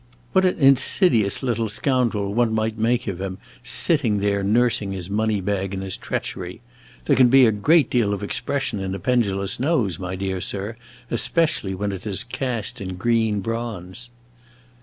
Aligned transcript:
What 0.31 0.45
an 0.45 0.57
insidious 0.57 1.43
little 1.43 1.69
scoundrel 1.69 2.33
one 2.33 2.55
might 2.55 2.75
make 2.75 3.05
of 3.05 3.21
him, 3.21 3.37
sitting 3.61 4.17
there 4.17 4.41
nursing 4.43 4.93
his 4.93 5.11
money 5.11 5.41
bag 5.41 5.75
and 5.75 5.83
his 5.83 5.95
treachery! 5.95 6.59
There 7.05 7.15
can 7.15 7.27
be 7.29 7.45
a 7.45 7.51
great 7.51 7.91
deal 7.91 8.11
of 8.11 8.23
expression 8.23 8.79
in 8.79 8.95
a 8.95 8.99
pendulous 8.99 9.59
nose, 9.59 9.99
my 9.99 10.15
dear 10.15 10.41
sir, 10.41 10.75
especially 11.11 11.75
when 11.75 11.91
it 11.91 12.07
is 12.07 12.23
cast 12.23 12.81
in 12.81 12.95
green 12.95 13.41
bronze." 13.41 14.09